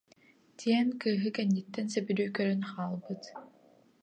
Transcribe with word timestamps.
диэн 0.59 0.87
кыыһы 1.01 1.29
кэнниттэн 1.37 1.85
сөбүлүү 1.93 2.29
көрөн 2.37 2.61
хаалбыт 2.71 3.23